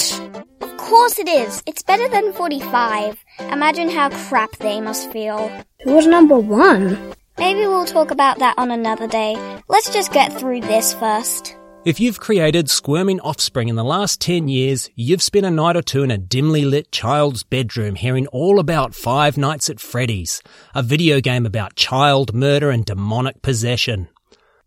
Of 0.60 0.76
course 0.76 1.18
it 1.18 1.26
is. 1.26 1.60
It's 1.66 1.82
better 1.82 2.08
than 2.08 2.32
45. 2.32 3.18
Imagine 3.50 3.90
how 3.90 4.10
crap 4.28 4.52
they 4.58 4.80
must 4.80 5.10
feel. 5.10 5.50
Who 5.82 5.94
was 5.94 6.06
number 6.06 6.38
one? 6.38 6.96
Maybe 7.36 7.66
we'll 7.66 7.84
talk 7.84 8.12
about 8.12 8.38
that 8.38 8.54
on 8.58 8.70
another 8.70 9.08
day. 9.08 9.34
Let's 9.66 9.92
just 9.92 10.12
get 10.12 10.32
through 10.38 10.60
this 10.60 10.94
first. 10.94 11.56
If 11.84 11.98
you've 11.98 12.20
created 12.20 12.70
squirming 12.70 13.18
offspring 13.22 13.68
in 13.68 13.74
the 13.74 13.82
last 13.82 14.20
10 14.20 14.46
years, 14.46 14.88
you've 14.94 15.20
spent 15.20 15.46
a 15.46 15.50
night 15.50 15.74
or 15.74 15.82
two 15.82 16.04
in 16.04 16.12
a 16.12 16.18
dimly 16.18 16.64
lit 16.64 16.92
child's 16.92 17.42
bedroom 17.42 17.96
hearing 17.96 18.28
all 18.28 18.60
about 18.60 18.94
Five 18.94 19.36
Nights 19.36 19.68
at 19.68 19.80
Freddy's, 19.80 20.44
a 20.76 20.82
video 20.84 21.20
game 21.20 21.44
about 21.44 21.74
child 21.74 22.32
murder 22.34 22.70
and 22.70 22.84
demonic 22.84 23.42
possession. 23.42 24.06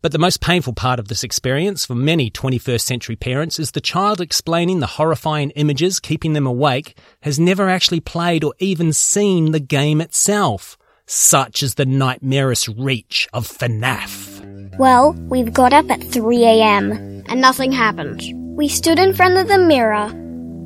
But 0.04 0.12
the 0.12 0.20
most 0.20 0.42
painful 0.42 0.74
part 0.74 1.00
of 1.00 1.08
this 1.08 1.24
experience 1.24 1.86
for 1.86 1.96
many 1.96 2.30
21st 2.30 2.82
century 2.82 3.16
parents 3.16 3.58
is 3.58 3.72
the 3.72 3.80
child 3.80 4.20
explaining 4.20 4.82
the 4.82 4.86
horrifying 4.86 5.52
images 5.52 6.02
keeping 6.02 6.34
them 6.34 6.46
awake 6.46 6.98
has 7.22 7.40
never 7.40 7.70
actually 7.70 8.02
played 8.02 8.44
or 8.44 8.54
even 8.60 8.92
seen 8.92 9.54
the 9.54 9.62
game 9.62 10.02
itself. 10.02 10.78
Such 11.06 11.64
is 11.64 11.76
the 11.76 11.86
nightmarish 11.86 12.68
reach 12.68 13.30
of 13.32 13.48
FNAF. 13.48 14.78
Well, 14.78 15.14
we've 15.30 15.54
got 15.54 15.72
up 15.72 15.90
at 15.90 16.04
3 16.04 16.44
a.m. 16.44 16.92
and 16.92 17.40
nothing 17.40 17.72
happened. 17.72 18.24
We 18.58 18.68
stood 18.68 19.00
in 19.00 19.14
front 19.14 19.38
of 19.38 19.48
the 19.48 19.58
mirror, 19.58 20.10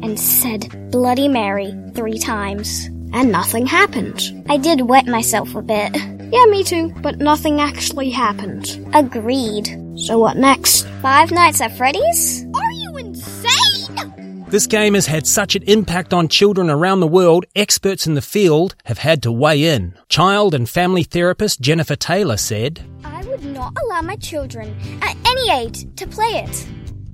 and 0.01 0.19
said 0.19 0.91
Bloody 0.91 1.27
Mary 1.27 1.73
three 1.93 2.17
times. 2.17 2.87
And 3.13 3.31
nothing 3.31 3.67
happened. 3.67 4.45
I 4.49 4.57
did 4.57 4.81
wet 4.81 5.05
myself 5.05 5.53
a 5.55 5.61
bit. 5.61 6.16
Yeah, 6.31 6.45
me 6.45 6.63
too, 6.63 6.93
but 7.01 7.19
nothing 7.19 7.61
actually 7.61 8.09
happened. 8.09 8.85
Agreed. 8.93 9.67
So 9.95 10.19
what 10.19 10.35
next? 10.35 10.85
Five 11.01 11.31
Nights 11.31 11.61
at 11.61 11.77
Freddy's? 11.77 12.45
Are 12.53 12.71
you 12.71 12.97
insane? 12.97 14.45
This 14.49 14.67
game 14.67 14.93
has 14.93 15.05
had 15.05 15.25
such 15.25 15.55
an 15.55 15.63
impact 15.63 16.13
on 16.13 16.27
children 16.27 16.69
around 16.69 16.99
the 16.99 17.07
world, 17.07 17.45
experts 17.55 18.07
in 18.07 18.13
the 18.13 18.21
field 18.21 18.75
have 18.85 18.97
had 18.97 19.23
to 19.23 19.31
weigh 19.31 19.63
in. 19.63 19.97
Child 20.09 20.53
and 20.53 20.69
family 20.69 21.03
therapist 21.03 21.61
Jennifer 21.61 21.95
Taylor 21.95 22.37
said, 22.37 22.81
I 23.05 23.23
would 23.25 23.45
not 23.45 23.73
allow 23.83 24.01
my 24.01 24.17
children, 24.17 24.75
at 25.01 25.15
any 25.25 25.65
age, 25.65 25.85
to 25.95 26.07
play 26.07 26.43
it. 26.45 26.67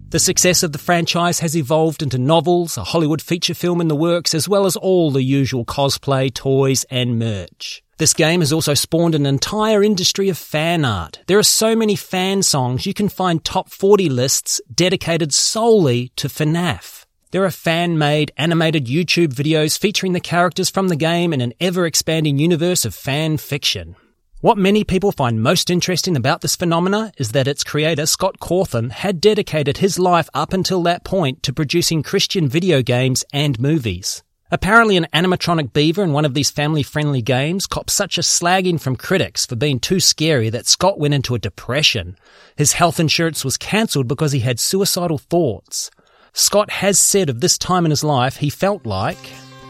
The 0.09 0.19
success 0.19 0.61
of 0.61 0.73
the 0.73 0.77
franchise 0.77 1.39
has 1.39 1.57
evolved 1.57 2.03
into 2.03 2.19
novels, 2.19 2.77
a 2.77 2.83
Hollywood 2.83 3.21
feature 3.21 3.55
film 3.55 3.81
in 3.81 3.87
the 3.87 3.95
works, 3.95 4.35
as 4.35 4.47
well 4.47 4.65
as 4.65 4.75
all 4.75 5.09
the 5.09 5.23
usual 5.23 5.65
cosplay, 5.65 6.31
toys, 6.31 6.83
and 6.91 7.17
merch. 7.17 7.83
This 8.03 8.13
game 8.13 8.41
has 8.41 8.51
also 8.51 8.73
spawned 8.73 9.15
an 9.15 9.25
entire 9.25 9.81
industry 9.81 10.27
of 10.27 10.37
fan 10.37 10.83
art. 10.83 11.21
There 11.27 11.39
are 11.39 11.41
so 11.61 11.73
many 11.73 11.95
fan 11.95 12.43
songs, 12.43 12.85
you 12.85 12.93
can 12.93 13.07
find 13.07 13.41
top 13.41 13.69
40 13.69 14.09
lists 14.09 14.59
dedicated 14.75 15.33
solely 15.33 16.09
to 16.17 16.27
FNAF. 16.27 17.05
There 17.31 17.45
are 17.45 17.49
fan 17.49 17.97
made 17.97 18.33
animated 18.35 18.87
YouTube 18.87 19.29
videos 19.33 19.79
featuring 19.79 20.11
the 20.11 20.19
characters 20.19 20.69
from 20.69 20.89
the 20.89 20.97
game 20.97 21.31
in 21.31 21.39
an 21.39 21.53
ever 21.61 21.85
expanding 21.85 22.37
universe 22.39 22.83
of 22.83 22.93
fan 22.93 23.37
fiction. 23.37 23.95
What 24.41 24.57
many 24.57 24.83
people 24.83 25.13
find 25.13 25.41
most 25.41 25.69
interesting 25.69 26.17
about 26.17 26.41
this 26.41 26.57
phenomena 26.57 27.13
is 27.17 27.31
that 27.31 27.47
its 27.47 27.63
creator, 27.63 28.05
Scott 28.05 28.37
Cawthon, 28.41 28.91
had 28.91 29.21
dedicated 29.21 29.77
his 29.77 29.97
life 29.97 30.27
up 30.33 30.51
until 30.51 30.83
that 30.83 31.05
point 31.05 31.41
to 31.43 31.53
producing 31.53 32.03
Christian 32.03 32.49
video 32.49 32.81
games 32.81 33.23
and 33.31 33.61
movies. 33.61 34.23
Apparently, 34.51 34.97
an 34.97 35.07
animatronic 35.13 35.73
beaver 35.73 36.03
in 36.03 36.13
one 36.13 36.25
of 36.25 36.33
these 36.33 36.51
family 36.51 36.83
friendly 36.83 37.21
games 37.21 37.65
copped 37.65 37.89
such 37.89 38.17
a 38.17 38.21
slagging 38.21 38.79
from 38.79 38.95
critics 38.95 39.45
for 39.45 39.55
being 39.55 39.79
too 39.79 39.99
scary 39.99 40.49
that 40.49 40.67
Scott 40.67 40.99
went 40.99 41.13
into 41.13 41.33
a 41.33 41.39
depression. 41.39 42.17
His 42.55 42.73
health 42.73 42.99
insurance 42.99 43.43
was 43.43 43.57
cancelled 43.57 44.07
because 44.07 44.31
he 44.31 44.41
had 44.41 44.59
suicidal 44.59 45.17
thoughts. 45.17 45.89
Scott 46.33 46.69
has 46.69 46.99
said 46.99 47.29
of 47.29 47.39
this 47.39 47.57
time 47.57 47.85
in 47.85 47.91
his 47.91 48.03
life 48.03 48.37
he 48.37 48.49
felt 48.49 48.85
like. 48.85 49.17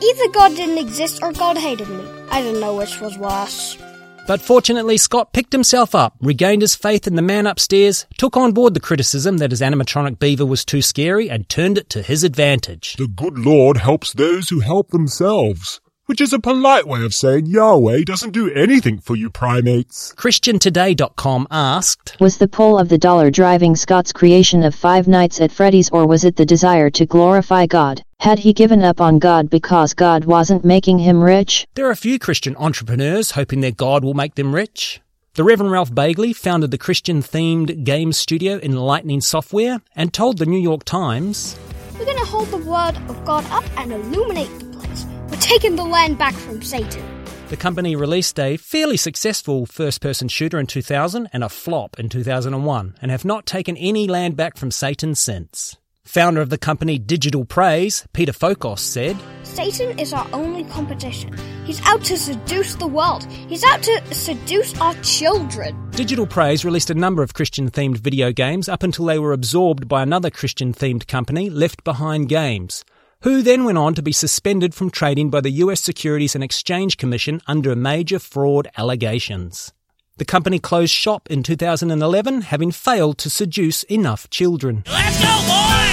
Either 0.01 0.27
God 0.33 0.55
didn't 0.55 0.79
exist 0.79 1.21
or 1.21 1.31
God 1.31 1.57
hated 1.57 1.87
me. 1.87 2.05
I 2.29 2.41
didn't 2.41 2.59
know 2.59 2.75
which 2.75 2.99
was 2.99 3.17
worse. 3.17 3.77
But 4.25 4.41
fortunately, 4.41 4.95
Scott 4.95 5.33
picked 5.33 5.51
himself 5.51 5.93
up, 5.93 6.15
regained 6.21 6.61
his 6.61 6.75
faith 6.75 7.07
in 7.07 7.15
the 7.15 7.21
man 7.21 7.45
upstairs, 7.45 8.05
took 8.17 8.37
on 8.37 8.53
board 8.53 8.73
the 8.73 8.79
criticism 8.79 9.39
that 9.39 9.51
his 9.51 9.59
animatronic 9.59 10.17
beaver 10.17 10.45
was 10.45 10.63
too 10.63 10.81
scary, 10.81 11.29
and 11.29 11.49
turned 11.49 11.77
it 11.77 11.89
to 11.89 12.01
his 12.01 12.23
advantage. 12.23 12.95
The 12.97 13.07
good 13.07 13.37
Lord 13.37 13.77
helps 13.77 14.13
those 14.13 14.47
who 14.47 14.61
help 14.61 14.91
themselves. 14.91 15.81
Which 16.05 16.19
is 16.19 16.33
a 16.33 16.39
polite 16.39 16.85
way 16.85 17.05
of 17.05 17.13
saying 17.13 17.45
Yahweh 17.45 18.03
doesn't 18.05 18.31
do 18.31 18.51
anything 18.51 18.99
for 18.99 19.15
you 19.15 19.29
primates. 19.29 20.13
ChristianToday.com 20.17 21.47
asked, 21.49 22.17
Was 22.19 22.39
the 22.39 22.47
pull 22.49 22.77
of 22.77 22.89
the 22.89 22.97
dollar 22.97 23.31
driving 23.31 23.77
Scott's 23.77 24.11
creation 24.11 24.63
of 24.63 24.75
Five 24.75 25.07
Nights 25.07 25.39
at 25.39 25.53
Freddy's 25.53 25.89
or 25.91 26.05
was 26.05 26.25
it 26.25 26.35
the 26.35 26.45
desire 26.45 26.89
to 26.89 27.05
glorify 27.05 27.67
God? 27.67 28.03
Had 28.19 28.39
he 28.39 28.51
given 28.51 28.83
up 28.83 28.99
on 28.99 29.17
God 29.17 29.49
because 29.49 29.93
God 29.93 30.25
wasn't 30.25 30.65
making 30.65 30.99
him 30.99 31.23
rich? 31.23 31.65
There 31.75 31.87
are 31.87 31.91
a 31.91 31.95
few 31.95 32.19
Christian 32.19 32.57
entrepreneurs 32.57 33.31
hoping 33.31 33.61
their 33.61 33.71
God 33.71 34.03
will 34.03 34.13
make 34.13 34.35
them 34.35 34.53
rich. 34.53 34.99
The 35.35 35.45
Reverend 35.45 35.71
Ralph 35.71 35.95
Bagley 35.95 36.33
founded 36.33 36.71
the 36.71 36.77
Christian 36.77 37.21
themed 37.21 37.85
game 37.85 38.11
studio 38.11 38.59
N'Lightning 38.59 39.23
Software 39.23 39.79
and 39.95 40.13
told 40.13 40.37
the 40.37 40.45
New 40.45 40.59
York 40.59 40.83
Times, 40.83 41.57
We're 41.97 42.05
gonna 42.05 42.25
hold 42.25 42.49
the 42.49 42.57
word 42.57 42.97
of 43.07 43.23
God 43.23 43.45
up 43.51 43.63
and 43.77 43.93
illuminate 43.93 44.49
the 44.49 44.55
place. 44.55 44.62
We're 45.33 45.39
taking 45.39 45.77
the 45.77 45.83
land 45.83 46.19
back 46.19 46.35
from 46.35 46.61
Satan. 46.61 47.03
The 47.49 47.57
company 47.57 47.95
released 47.95 48.39
a 48.39 48.55
fairly 48.55 48.97
successful 48.97 49.65
first 49.65 49.99
person 49.99 50.27
shooter 50.27 50.59
in 50.59 50.67
2000 50.67 51.27
and 51.33 51.43
a 51.43 51.49
flop 51.49 51.99
in 51.99 52.07
2001 52.07 52.95
and 53.01 53.09
have 53.09 53.25
not 53.25 53.47
taken 53.47 53.75
any 53.77 54.07
land 54.07 54.35
back 54.35 54.57
from 54.57 54.69
Satan 54.69 55.15
since. 55.15 55.75
Founder 56.05 56.39
of 56.39 56.51
the 56.51 56.59
company 56.59 56.99
Digital 56.99 57.45
Praise, 57.45 58.05
Peter 58.13 58.31
Fokos 58.31 58.77
said, 58.77 59.17
Satan 59.41 59.97
is 59.97 60.13
our 60.13 60.27
only 60.33 60.65
competition. 60.65 61.35
He's 61.65 61.81
out 61.81 62.03
to 62.03 62.17
seduce 62.17 62.75
the 62.75 62.85
world. 62.85 63.23
He's 63.23 63.63
out 63.63 63.81
to 63.81 64.13
seduce 64.13 64.79
our 64.79 64.93
children. 65.01 65.89
Digital 65.91 66.27
Praise 66.27 66.63
released 66.63 66.91
a 66.91 66.95
number 66.95 67.23
of 67.23 67.33
Christian 67.33 67.71
themed 67.71 67.97
video 67.97 68.31
games 68.31 68.69
up 68.69 68.83
until 68.83 69.05
they 69.05 69.17
were 69.17 69.33
absorbed 69.33 69.87
by 69.87 70.03
another 70.03 70.29
Christian 70.29 70.73
themed 70.73 71.07
company, 71.07 71.49
Left 71.49 71.83
Behind 71.83 72.29
Games, 72.29 72.83
who 73.23 73.41
then 73.41 73.63
went 73.63 73.77
on 73.77 73.93
to 73.95 74.01
be 74.01 74.11
suspended 74.11 74.75
from 74.75 74.89
trading 74.89 75.29
by 75.29 75.39
the 75.39 75.51
US 75.51 75.81
Securities 75.81 76.35
and 76.35 76.43
Exchange 76.43 76.97
Commission 76.97 77.41
under 77.47 77.75
major 77.75 78.19
fraud 78.19 78.67
allegations. 78.77 79.71
The 80.17 80.25
company 80.25 80.59
closed 80.59 80.93
shop 80.93 81.31
in 81.31 81.41
2011, 81.41 82.41
having 82.41 82.71
failed 82.71 83.17
to 83.19 83.29
seduce 83.29 83.83
enough 83.83 84.29
children. 84.29 84.83
Let's 84.87 85.19
go, 85.21 85.39
boy! 85.47 85.83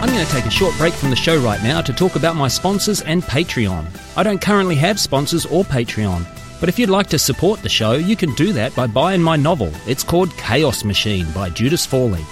I'm 0.00 0.08
going 0.08 0.24
to 0.24 0.32
take 0.32 0.46
a 0.46 0.50
short 0.50 0.76
break 0.76 0.94
from 0.94 1.10
the 1.10 1.16
show 1.16 1.36
right 1.38 1.62
now 1.62 1.80
to 1.80 1.92
talk 1.92 2.14
about 2.14 2.36
my 2.36 2.46
sponsors 2.46 3.02
and 3.02 3.22
Patreon. 3.22 3.86
I 4.16 4.22
don't 4.22 4.40
currently 4.40 4.76
have 4.76 5.00
sponsors 5.00 5.46
or 5.46 5.64
Patreon, 5.64 6.24
but 6.60 6.68
if 6.68 6.78
you'd 6.78 6.90
like 6.90 7.08
to 7.08 7.18
support 7.18 7.60
the 7.60 7.68
show, 7.68 7.92
you 7.94 8.14
can 8.14 8.32
do 8.34 8.52
that 8.52 8.74
by 8.76 8.86
buying 8.86 9.20
my 9.20 9.34
novel. 9.36 9.72
It's 9.86 10.04
called 10.04 10.34
Chaos 10.36 10.84
Machine 10.84 11.26
by 11.32 11.50
Judas 11.50 11.84
Fawley. 11.84 12.24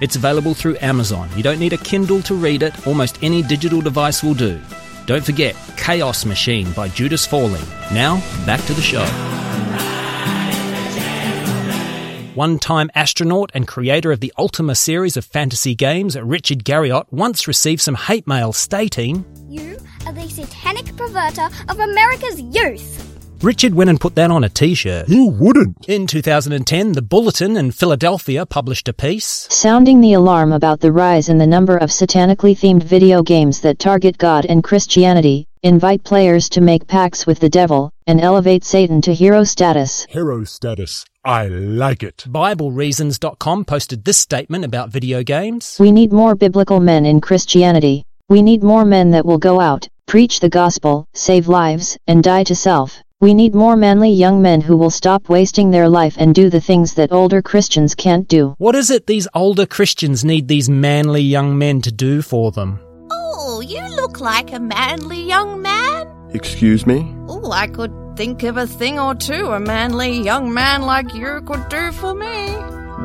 It's 0.00 0.16
available 0.16 0.52
through 0.52 0.76
Amazon. 0.80 1.30
You 1.36 1.42
don't 1.42 1.58
need 1.58 1.72
a 1.72 1.78
Kindle 1.78 2.20
to 2.22 2.34
read 2.34 2.62
it, 2.62 2.86
almost 2.86 3.22
any 3.22 3.42
digital 3.42 3.80
device 3.80 4.22
will 4.22 4.34
do. 4.34 4.60
Don't 5.06 5.24
forget 5.24 5.56
Chaos 5.76 6.26
Machine 6.26 6.70
by 6.72 6.88
Judas 6.88 7.24
Fawley. 7.24 7.62
Now, 7.92 8.16
back 8.44 8.62
to 8.66 8.74
the 8.74 8.82
show. 8.82 9.04
One 12.34 12.58
time 12.58 12.90
astronaut 12.94 13.50
and 13.54 13.66
creator 13.66 14.12
of 14.12 14.20
the 14.20 14.32
Ultima 14.36 14.74
series 14.74 15.16
of 15.16 15.24
fantasy 15.24 15.74
games, 15.74 16.18
Richard 16.18 16.64
Garriott, 16.64 17.06
once 17.10 17.48
received 17.48 17.80
some 17.80 17.94
hate 17.94 18.26
mail 18.26 18.52
stating, 18.52 19.24
You 19.48 19.78
are 20.04 20.12
the 20.12 20.28
satanic 20.28 20.84
perverter 20.96 21.50
of 21.70 21.80
America's 21.80 22.42
youth. 22.42 23.05
Richard 23.42 23.74
went 23.74 23.90
and 23.90 24.00
put 24.00 24.14
that 24.14 24.30
on 24.30 24.44
a 24.44 24.48
t 24.48 24.74
shirt. 24.74 25.08
Who 25.08 25.28
wouldn't? 25.28 25.86
In 25.88 26.06
2010, 26.06 26.92
the 26.92 27.02
Bulletin 27.02 27.56
in 27.56 27.70
Philadelphia 27.70 28.46
published 28.46 28.88
a 28.88 28.94
piece 28.94 29.46
Sounding 29.50 30.00
the 30.00 30.14
alarm 30.14 30.52
about 30.52 30.80
the 30.80 30.90
rise 30.90 31.28
in 31.28 31.36
the 31.36 31.46
number 31.46 31.76
of 31.76 31.90
satanically 31.90 32.56
themed 32.56 32.82
video 32.82 33.22
games 33.22 33.60
that 33.60 33.78
target 33.78 34.16
God 34.16 34.46
and 34.46 34.64
Christianity, 34.64 35.48
invite 35.62 36.02
players 36.02 36.48
to 36.50 36.60
make 36.62 36.86
pacts 36.86 37.26
with 37.26 37.38
the 37.40 37.48
devil, 37.50 37.92
and 38.06 38.20
elevate 38.20 38.64
Satan 38.64 39.02
to 39.02 39.12
hero 39.12 39.44
status. 39.44 40.06
Hero 40.08 40.44
status. 40.44 41.04
I 41.24 41.48
like 41.48 42.02
it. 42.02 42.24
BibleReasons.com 42.28 43.64
posted 43.66 44.04
this 44.04 44.18
statement 44.18 44.64
about 44.64 44.90
video 44.90 45.22
games. 45.22 45.76
We 45.78 45.92
need 45.92 46.12
more 46.12 46.34
biblical 46.36 46.80
men 46.80 47.04
in 47.04 47.20
Christianity. 47.20 48.06
We 48.28 48.42
need 48.42 48.62
more 48.62 48.84
men 48.84 49.10
that 49.10 49.26
will 49.26 49.38
go 49.38 49.60
out, 49.60 49.88
preach 50.06 50.40
the 50.40 50.48
gospel, 50.48 51.06
save 51.12 51.48
lives, 51.48 51.98
and 52.06 52.22
die 52.24 52.44
to 52.44 52.54
self. 52.54 53.02
We 53.18 53.32
need 53.32 53.54
more 53.54 53.76
manly 53.76 54.10
young 54.10 54.42
men 54.42 54.60
who 54.60 54.76
will 54.76 54.90
stop 54.90 55.30
wasting 55.30 55.70
their 55.70 55.88
life 55.88 56.16
and 56.18 56.34
do 56.34 56.50
the 56.50 56.60
things 56.60 56.92
that 56.94 57.12
older 57.12 57.40
Christians 57.40 57.94
can't 57.94 58.28
do. 58.28 58.54
What 58.58 58.74
is 58.74 58.90
it 58.90 59.06
these 59.06 59.26
older 59.32 59.64
Christians 59.64 60.22
need 60.22 60.48
these 60.48 60.68
manly 60.68 61.22
young 61.22 61.56
men 61.56 61.80
to 61.80 61.90
do 61.90 62.20
for 62.20 62.52
them? 62.52 62.78
Oh, 63.10 63.62
you 63.62 63.80
look 63.96 64.20
like 64.20 64.52
a 64.52 64.60
manly 64.60 65.22
young 65.22 65.62
man. 65.62 66.06
Excuse 66.34 66.86
me? 66.86 67.10
Oh, 67.26 67.50
I 67.52 67.68
could 67.68 67.94
think 68.18 68.42
of 68.42 68.58
a 68.58 68.66
thing 68.66 69.00
or 69.00 69.14
two 69.14 69.46
a 69.46 69.60
manly 69.60 70.20
young 70.20 70.52
man 70.52 70.82
like 70.82 71.14
you 71.14 71.40
could 71.46 71.70
do 71.70 71.92
for 71.92 72.12
me. 72.12 72.48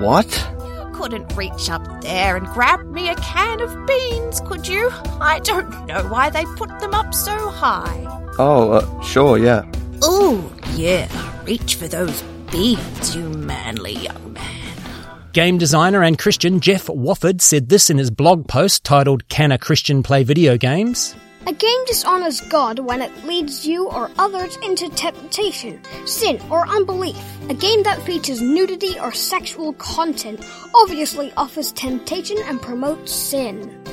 What? 0.04 0.28
You 0.60 0.92
couldn't 0.94 1.38
reach 1.38 1.70
up 1.70 2.02
there 2.02 2.36
and 2.36 2.48
grab 2.48 2.86
me 2.92 3.08
a 3.08 3.16
can 3.16 3.62
of 3.62 3.88
beans, 3.88 4.42
could 4.42 4.68
you? 4.68 4.90
I 5.22 5.40
don't 5.46 5.86
know 5.86 6.04
why 6.10 6.30
they 6.30 6.44
put 6.58 6.82
them 6.82 6.94
up 6.94 7.14
so 7.14 7.50
high. 7.50 8.06
Oh, 8.38 8.72
uh, 8.72 9.02
sure, 9.04 9.38
yeah. 9.38 9.64
Oh, 10.04 10.52
yeah, 10.74 11.08
reach 11.44 11.76
for 11.76 11.88
those 11.88 12.24
beads, 12.52 13.16
you 13.16 13.30
manly 13.30 13.94
young 13.94 14.34
man. 14.34 14.78
Game 15.32 15.60
designer 15.60 16.02
and 16.02 16.18
Christian 16.18 16.60
Jeff 16.60 16.88
Wofford 16.88 17.40
said 17.40 17.70
this 17.70 17.92
in 17.92 18.00
his 18.00 18.10
blog 18.10 18.48
post 18.48 18.84
titled 18.84 19.30
Can 19.30 19.52
a 19.52 19.60
Christian 19.60 20.02
Play 20.02 20.24
Video 20.24 20.58
Games? 20.58 21.16
A 21.48 21.54
game 21.54 21.86
dishonors 21.86 22.42
God 22.42 22.80
when 22.80 23.02
it 23.02 23.26
leads 23.26 23.66
you 23.66 23.90
or 23.90 24.10
others 24.18 24.58
into 24.58 24.90
temptation, 24.90 25.80
sin, 26.06 26.42
or 26.50 26.68
unbelief. 26.68 27.18
A 27.50 27.54
game 27.54 27.84
that 27.84 28.02
features 28.02 28.42
nudity 28.42 29.00
or 29.00 29.12
sexual 29.12 29.74
content 29.74 30.44
obviously 30.76 31.32
offers 31.38 31.72
temptation 31.72 32.38
and 32.46 32.62
promotes 32.62 33.12
sin. 33.12 33.84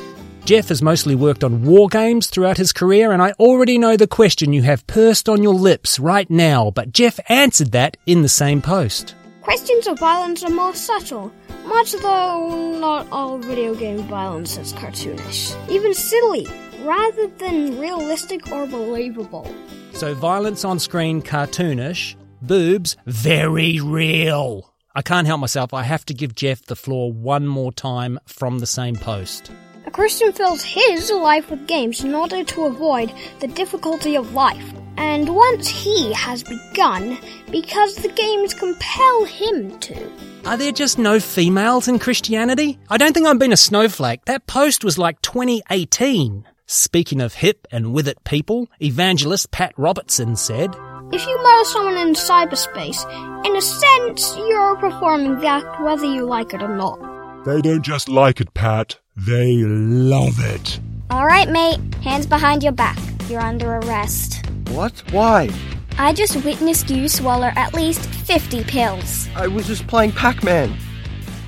Jeff 0.49 0.71
has 0.71 0.81
mostly 0.81 1.15
worked 1.15 1.45
on 1.45 1.63
war 1.63 1.89
games 1.89 2.27
throughout 2.27 2.57
his 2.57 2.73
career, 2.73 3.13
and 3.13 3.21
I 3.21 3.33
already 3.33 3.77
know 3.77 3.99
the 3.99 4.07
question 4.07 4.55
you 4.55 4.63
have 4.63 4.87
pursed 4.87 5.29
on 5.29 5.43
your 5.43 5.53
lips 5.53 5.99
right 5.99 6.31
now, 6.31 6.71
but 6.71 6.91
Jeff 6.91 7.21
answered 7.29 7.73
that 7.73 7.99
in 8.07 8.23
the 8.23 8.31
same 8.31 8.63
post. 8.63 9.15
Questions 9.43 9.87
of 9.87 9.99
violence 9.99 10.43
are 10.43 10.49
more 10.49 10.75
subtle. 10.75 11.31
Much 11.67 11.93
though 11.93 12.79
not 12.81 13.07
all 13.13 13.37
video 13.37 13.75
game 13.75 13.99
violence 14.05 14.57
is 14.57 14.73
cartoonish, 14.73 15.55
even 15.71 15.93
silly, 15.93 16.47
rather 16.81 17.27
than 17.27 17.79
realistic 17.79 18.51
or 18.51 18.67
believable. 18.67 19.55
So 19.93 20.15
violence 20.15 20.65
on 20.65 20.79
screen 20.79 21.21
cartoonish, 21.21 22.17
boobs 22.41 22.97
very 23.05 23.81
real. 23.81 24.73
I 24.95 25.03
can't 25.03 25.27
help 25.27 25.43
myself, 25.43 25.75
I 25.75 25.83
have 25.83 26.07
to 26.07 26.15
give 26.15 26.35
Jeff 26.35 26.65
the 26.65 26.75
floor 26.75 27.13
one 27.13 27.47
more 27.47 27.71
time 27.71 28.19
from 28.25 28.61
the 28.61 28.67
same 28.67 28.97
post. 28.97 29.53
A 29.89 29.91
Christian 29.91 30.35
fills 30.35 30.63
his 30.63 31.11
life 31.11 31.49
with 31.49 31.67
games 31.67 32.05
in 32.05 32.15
order 32.15 32.45
to 32.45 32.65
avoid 32.67 33.11
the 33.41 33.47
difficulty 33.47 34.17
of 34.17 34.35
life. 34.35 34.75
And 34.99 35.35
once 35.35 35.67
he 35.67 36.13
has 36.13 36.43
begun, 36.43 37.17
because 37.51 37.95
the 37.95 38.11
games 38.11 38.53
compel 38.53 39.25
him 39.25 39.79
to. 39.79 40.13
Are 40.45 40.59
there 40.59 40.73
just 40.73 40.99
no 40.99 41.19
females 41.19 41.89
in 41.89 41.99
Christianity? 41.99 42.79
I 42.91 42.99
don't 42.99 43.15
think 43.15 43.27
I'm 43.27 43.39
being 43.39 43.55
a 43.55 43.57
snowflake. 43.57 44.27
That 44.27 44.47
post 44.47 44.85
was 44.85 44.99
like 44.99 45.23
2018. 45.23 46.45
Speaking 46.67 47.23
of 47.23 47.33
hip 47.33 47.67
and 47.71 47.95
with 47.95 48.09
it 48.09 48.23
people, 48.25 48.69
evangelist 48.83 49.53
Pat 49.53 49.73
Robertson 49.79 50.37
said, 50.37 50.77
If 51.13 51.27
you 51.27 51.43
murder 51.43 51.65
someone 51.65 51.97
in 51.97 52.13
cyberspace, 52.13 53.03
in 53.47 53.57
a 53.57 53.63
sense, 53.63 54.37
you're 54.37 54.77
performing 54.77 55.39
the 55.39 55.47
act 55.47 55.81
whether 55.81 56.05
you 56.05 56.27
like 56.27 56.53
it 56.53 56.63
or 56.63 56.77
not. 56.77 57.18
They 57.45 57.61
don't 57.63 57.83
just 57.83 58.09
like 58.09 58.41
it, 58.41 58.53
Pat. 58.55 58.99
They 59.17 59.57
love 59.65 60.39
it. 60.39 60.81
Alright, 61.11 61.49
mate. 61.49 61.79
Hands 62.03 62.27
behind 62.27 62.63
your 62.63 62.73
back. 62.73 62.99
You're 63.29 63.41
under 63.41 63.77
arrest. 63.77 64.45
What? 64.71 65.03
Why? 65.13 65.49
I 65.99 66.13
just 66.13 66.45
witnessed 66.45 66.91
you 66.91 67.09
swallow 67.09 67.51
at 67.57 67.75
least 67.75 68.05
50 68.07 68.65
pills. 68.65 69.29
I 69.35 69.47
was 69.47 69.67
just 69.67 69.87
playing 69.87 70.13
Pac 70.13 70.43
Man. 70.43 70.77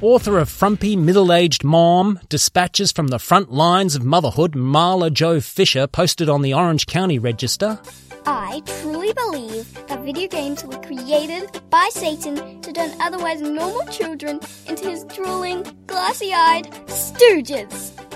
Author 0.01 0.39
of 0.39 0.49
Frumpy 0.49 0.97
Middle 0.97 1.33
Aged 1.33 1.63
Mom, 1.63 2.19
Dispatches 2.31 2.91
from 2.91 3.09
the 3.09 3.19
Front 3.19 3.53
Lines 3.53 3.95
of 3.95 4.03
Motherhood, 4.03 4.53
Marla 4.53 5.13
Jo 5.13 5.41
Fisher, 5.41 5.87
posted 5.87 6.29
on 6.29 6.41
the 6.41 6.55
Orange 6.55 6.87
County 6.87 7.19
Register. 7.19 7.79
I 8.27 8.63
truly 8.67 9.13
believe 9.13 9.73
that 9.89 10.01
video 10.01 10.29
games 10.29 10.65
were 10.65 10.79
created 10.79 11.61
by 11.71 11.89
Satan 11.93 12.61
to 12.61 12.73
turn 12.73 12.93
otherwise 13.01 13.41
normal 13.41 13.85
children 13.87 14.41
into 14.67 14.91
his 14.91 15.05
drooling, 15.05 15.65
glassy 15.87 16.33
eyed 16.33 16.71
stooges. 16.87 18.10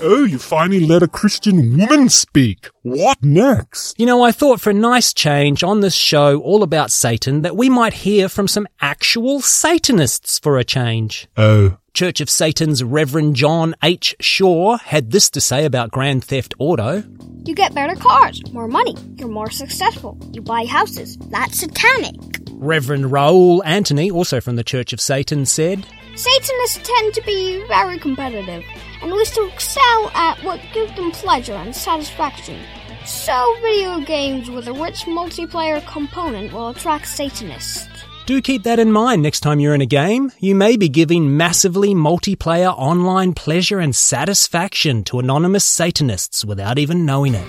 Oh, 0.00 0.24
you 0.24 0.38
finally 0.38 0.86
let 0.86 1.02
a 1.02 1.08
Christian 1.08 1.76
woman 1.76 2.08
speak. 2.08 2.70
What 2.82 3.22
next? 3.22 3.98
You 3.98 4.06
know, 4.06 4.22
I 4.22 4.30
thought 4.30 4.60
for 4.60 4.70
a 4.70 4.74
nice 4.74 5.12
change 5.12 5.64
on 5.64 5.80
this 5.80 5.94
show 5.94 6.40
all 6.40 6.62
about 6.62 6.92
Satan 6.92 7.42
that 7.42 7.56
we 7.56 7.68
might 7.68 7.94
hear 7.94 8.28
from 8.28 8.46
some 8.46 8.68
actual 8.80 9.40
Satanists 9.40 10.38
for 10.38 10.56
a 10.56 10.64
change. 10.64 11.26
Oh. 11.36 11.78
Church 11.94 12.20
of 12.20 12.30
Satan's 12.30 12.84
Reverend 12.84 13.34
John 13.34 13.74
H. 13.82 14.14
Shaw 14.20 14.78
had 14.78 15.10
this 15.10 15.30
to 15.30 15.40
say 15.40 15.64
about 15.64 15.90
Grand 15.90 16.22
Theft 16.22 16.54
Auto. 16.60 17.02
You 17.44 17.54
get 17.56 17.74
better 17.74 17.96
cars, 17.96 18.40
more 18.52 18.68
money, 18.68 18.94
you're 19.16 19.28
more 19.28 19.50
successful, 19.50 20.16
you 20.32 20.42
buy 20.42 20.64
houses. 20.64 21.16
That's 21.30 21.58
satanic. 21.58 22.14
Reverend 22.52 23.10
Raoul 23.10 23.64
Anthony, 23.64 24.12
also 24.12 24.40
from 24.40 24.54
the 24.54 24.64
Church 24.64 24.92
of 24.92 25.00
Satan, 25.00 25.44
said, 25.44 25.84
Satanists 26.14 26.80
tend 26.84 27.14
to 27.14 27.22
be 27.22 27.64
very 27.66 27.98
competitive 27.98 28.64
and 29.02 29.12
wish 29.12 29.30
to 29.30 29.46
excel 29.46 30.10
at 30.14 30.42
what 30.44 30.60
gives 30.72 30.94
them 30.96 31.10
pleasure 31.10 31.54
and 31.54 31.74
satisfaction. 31.74 32.60
So, 33.06 33.56
video 33.62 34.00
games 34.00 34.50
with 34.50 34.68
a 34.68 34.72
rich 34.72 35.04
multiplayer 35.04 35.84
component 35.86 36.52
will 36.52 36.68
attract 36.68 37.08
Satanists. 37.08 37.88
Do 38.26 38.42
keep 38.42 38.64
that 38.64 38.78
in 38.78 38.92
mind 38.92 39.22
next 39.22 39.40
time 39.40 39.58
you're 39.58 39.74
in 39.74 39.80
a 39.80 39.86
game. 39.86 40.30
You 40.38 40.54
may 40.54 40.76
be 40.76 40.90
giving 40.90 41.38
massively 41.38 41.94
multiplayer 41.94 42.74
online 42.76 43.32
pleasure 43.32 43.78
and 43.78 43.96
satisfaction 43.96 45.02
to 45.04 45.18
anonymous 45.18 45.64
Satanists 45.64 46.44
without 46.44 46.78
even 46.78 47.06
knowing 47.06 47.34
it. 47.34 47.48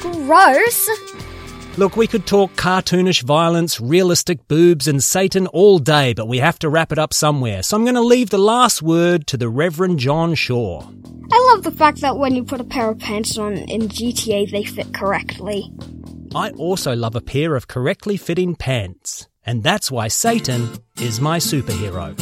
Gross! 0.00 0.88
Look, 1.78 1.94
we 1.94 2.06
could 2.06 2.26
talk 2.26 2.52
cartoonish 2.52 3.22
violence, 3.22 3.78
realistic 3.82 4.48
boobs, 4.48 4.88
and 4.88 5.04
Satan 5.04 5.46
all 5.48 5.78
day, 5.78 6.14
but 6.14 6.26
we 6.26 6.38
have 6.38 6.58
to 6.60 6.70
wrap 6.70 6.90
it 6.90 6.98
up 6.98 7.12
somewhere. 7.12 7.62
So 7.62 7.76
I'm 7.76 7.84
going 7.84 7.96
to 7.96 8.00
leave 8.00 8.30
the 8.30 8.38
last 8.38 8.80
word 8.80 9.26
to 9.26 9.36
the 9.36 9.50
Reverend 9.50 9.98
John 9.98 10.34
Shaw. 10.34 10.88
I 11.30 11.52
love 11.52 11.64
the 11.64 11.70
fact 11.70 12.00
that 12.00 12.16
when 12.16 12.34
you 12.34 12.44
put 12.44 12.62
a 12.62 12.64
pair 12.64 12.88
of 12.88 12.98
pants 12.98 13.36
on 13.36 13.58
in 13.58 13.90
GTA, 13.90 14.50
they 14.50 14.64
fit 14.64 14.94
correctly. 14.94 15.70
I 16.34 16.48
also 16.52 16.96
love 16.96 17.14
a 17.14 17.20
pair 17.20 17.54
of 17.56 17.68
correctly 17.68 18.16
fitting 18.16 18.56
pants, 18.56 19.28
and 19.44 19.62
that's 19.62 19.90
why 19.90 20.08
Satan 20.08 20.70
is 20.98 21.20
my 21.20 21.36
superhero. 21.36 22.18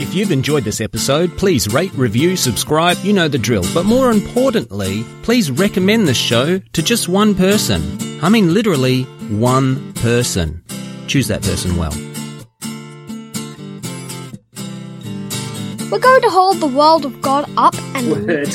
If 0.00 0.14
you've 0.14 0.30
enjoyed 0.30 0.62
this 0.62 0.80
episode, 0.80 1.36
please 1.36 1.72
rate, 1.74 1.92
review, 1.94 2.36
subscribe, 2.36 2.96
you 3.02 3.12
know 3.12 3.26
the 3.26 3.36
drill. 3.36 3.64
But 3.74 3.84
more 3.84 4.12
importantly, 4.12 5.04
please 5.24 5.50
recommend 5.50 6.06
this 6.06 6.16
show 6.16 6.60
to 6.60 6.82
just 6.82 7.08
one 7.08 7.34
person. 7.34 7.98
I 8.22 8.28
mean, 8.28 8.54
literally 8.54 9.02
one 9.28 9.92
person. 9.94 10.62
Choose 11.08 11.26
that 11.26 11.42
person 11.42 11.76
well. 11.76 11.90
We're 15.90 15.98
going 15.98 16.22
to 16.22 16.30
hold 16.30 16.60
the 16.60 16.70
world 16.72 17.04
of 17.04 17.20
God 17.20 17.50
up 17.56 17.74
and 17.96 18.26
Word. 18.26 18.54